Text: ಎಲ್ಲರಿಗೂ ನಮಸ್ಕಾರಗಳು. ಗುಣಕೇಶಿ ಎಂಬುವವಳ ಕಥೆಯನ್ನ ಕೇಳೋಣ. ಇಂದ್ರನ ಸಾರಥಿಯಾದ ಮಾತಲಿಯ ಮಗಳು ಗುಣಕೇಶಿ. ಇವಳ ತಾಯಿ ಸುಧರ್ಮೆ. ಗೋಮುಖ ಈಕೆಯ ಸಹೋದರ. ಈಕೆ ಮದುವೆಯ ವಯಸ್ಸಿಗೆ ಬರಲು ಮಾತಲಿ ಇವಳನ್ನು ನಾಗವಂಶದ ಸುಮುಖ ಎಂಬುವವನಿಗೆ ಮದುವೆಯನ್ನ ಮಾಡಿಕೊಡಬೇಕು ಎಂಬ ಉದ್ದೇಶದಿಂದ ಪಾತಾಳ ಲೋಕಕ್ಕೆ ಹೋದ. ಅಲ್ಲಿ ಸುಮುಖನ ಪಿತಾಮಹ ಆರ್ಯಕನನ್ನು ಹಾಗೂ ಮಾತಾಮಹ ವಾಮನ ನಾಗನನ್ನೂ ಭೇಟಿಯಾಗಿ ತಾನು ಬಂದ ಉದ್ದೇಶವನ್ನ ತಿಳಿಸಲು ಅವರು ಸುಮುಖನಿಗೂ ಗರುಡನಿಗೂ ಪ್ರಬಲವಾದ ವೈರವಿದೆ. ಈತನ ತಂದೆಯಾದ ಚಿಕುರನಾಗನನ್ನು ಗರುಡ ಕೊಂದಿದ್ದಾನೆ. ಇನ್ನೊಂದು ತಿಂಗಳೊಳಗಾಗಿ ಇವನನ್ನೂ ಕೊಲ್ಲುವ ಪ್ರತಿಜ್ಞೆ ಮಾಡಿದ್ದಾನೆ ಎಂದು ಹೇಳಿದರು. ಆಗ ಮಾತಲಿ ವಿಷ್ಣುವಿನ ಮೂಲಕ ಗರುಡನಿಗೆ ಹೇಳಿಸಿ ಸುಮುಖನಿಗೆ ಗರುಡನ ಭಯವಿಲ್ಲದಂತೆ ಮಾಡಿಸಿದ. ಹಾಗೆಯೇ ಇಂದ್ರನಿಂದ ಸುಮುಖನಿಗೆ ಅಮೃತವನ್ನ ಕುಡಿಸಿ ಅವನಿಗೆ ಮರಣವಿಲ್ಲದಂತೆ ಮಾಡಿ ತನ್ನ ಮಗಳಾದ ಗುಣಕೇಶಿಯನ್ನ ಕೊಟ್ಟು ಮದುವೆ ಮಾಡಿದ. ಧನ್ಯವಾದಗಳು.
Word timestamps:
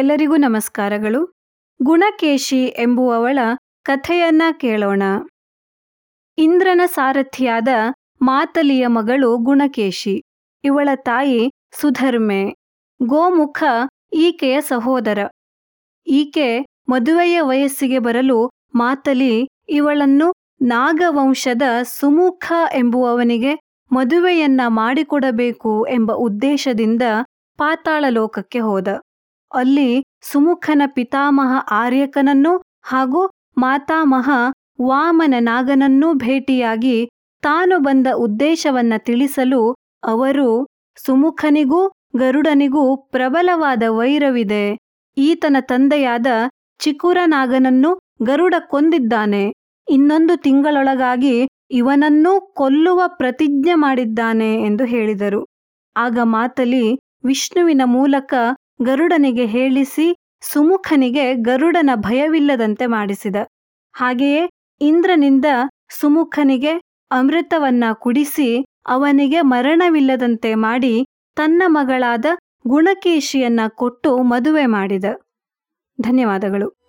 ಎಲ್ಲರಿಗೂ 0.00 0.36
ನಮಸ್ಕಾರಗಳು. 0.36 1.32
ಗುಣಕೇಶಿ 1.82 2.64
ಎಂಬುವವಳ 2.64 3.38
ಕಥೆಯನ್ನ 3.82 4.42
ಕೇಳೋಣ. 4.60 5.02
ಇಂದ್ರನ 6.38 6.80
ಸಾರಥಿಯಾದ 6.86 7.68
ಮಾತಲಿಯ 8.22 8.86
ಮಗಳು 8.86 9.36
ಗುಣಕೇಶಿ. 9.36 10.22
ಇವಳ 10.64 10.88
ತಾಯಿ 10.94 11.50
ಸುಧರ್ಮೆ. 11.72 12.54
ಗೋಮುಖ 13.02 13.64
ಈಕೆಯ 14.12 14.60
ಸಹೋದರ. 14.60 15.18
ಈಕೆ 16.06 16.66
ಮದುವೆಯ 16.88 17.40
ವಯಸ್ಸಿಗೆ 17.40 17.98
ಬರಲು 17.98 18.50
ಮಾತಲಿ 18.74 19.48
ಇವಳನ್ನು 19.68 20.32
ನಾಗವಂಶದ 20.62 21.62
ಸುಮುಖ 21.82 22.52
ಎಂಬುವವನಿಗೆ 22.74 23.58
ಮದುವೆಯನ್ನ 23.92 24.60
ಮಾಡಿಕೊಡಬೇಕು 24.66 25.86
ಎಂಬ 25.86 26.12
ಉದ್ದೇಶದಿಂದ 26.12 27.02
ಪಾತಾಳ 27.58 28.04
ಲೋಕಕ್ಕೆ 28.08 28.58
ಹೋದ. 28.58 28.88
ಅಲ್ಲಿ 29.54 30.04
ಸುಮುಖನ 30.22 30.82
ಪಿತಾಮಹ 30.86 31.52
ಆರ್ಯಕನನ್ನು 31.70 32.52
ಹಾಗೂ 32.82 33.30
ಮಾತಾಮಹ 33.58 34.30
ವಾಮನ 34.82 35.34
ನಾಗನನ್ನೂ 35.38 36.14
ಭೇಟಿಯಾಗಿ 36.14 37.08
ತಾನು 37.42 37.78
ಬಂದ 37.78 38.06
ಉದ್ದೇಶವನ್ನ 38.16 38.92
ತಿಳಿಸಲು 38.98 39.74
ಅವರು 40.04 40.66
ಸುಮುಖನಿಗೂ 40.96 41.88
ಗರುಡನಿಗೂ 42.16 42.96
ಪ್ರಬಲವಾದ 42.96 43.82
ವೈರವಿದೆ. 43.88 44.64
ಈತನ 45.16 45.56
ತಂದೆಯಾದ 45.60 46.26
ಚಿಕುರನಾಗನನ್ನು 46.78 47.90
ಗರುಡ 48.22 48.54
ಕೊಂದಿದ್ದಾನೆ. 48.68 49.52
ಇನ್ನೊಂದು 49.88 50.36
ತಿಂಗಳೊಳಗಾಗಿ 50.36 51.48
ಇವನನ್ನೂ 51.70 52.40
ಕೊಲ್ಲುವ 52.40 53.02
ಪ್ರತಿಜ್ಞೆ 53.06 53.74
ಮಾಡಿದ್ದಾನೆ 53.74 54.62
ಎಂದು 54.62 54.84
ಹೇಳಿದರು. 54.84 55.46
ಆಗ 55.96 56.18
ಮಾತಲಿ 56.22 56.84
ವಿಷ್ಣುವಿನ 57.24 57.82
ಮೂಲಕ 57.84 58.34
ಗರುಡನಿಗೆ 58.82 59.46
ಹೇಳಿಸಿ 59.46 60.16
ಸುಮುಖನಿಗೆ 60.40 61.34
ಗರುಡನ 61.34 61.90
ಭಯವಿಲ್ಲದಂತೆ 61.94 62.86
ಮಾಡಿಸಿದ. 62.86 63.36
ಹಾಗೆಯೇ 63.92 64.50
ಇಂದ್ರನಿಂದ 64.80 65.44
ಸುಮುಖನಿಗೆ 66.00 66.80
ಅಮೃತವನ್ನ 67.10 67.84
ಕುಡಿಸಿ 67.92 68.64
ಅವನಿಗೆ 68.86 69.40
ಮರಣವಿಲ್ಲದಂತೆ 69.40 70.54
ಮಾಡಿ 70.54 71.06
ತನ್ನ 71.36 71.62
ಮಗಳಾದ 71.66 72.26
ಗುಣಕೇಶಿಯನ್ನ 72.66 73.60
ಕೊಟ್ಟು 73.68 74.18
ಮದುವೆ 74.22 74.66
ಮಾಡಿದ. 74.66 75.04
ಧನ್ಯವಾದಗಳು. 76.00 76.79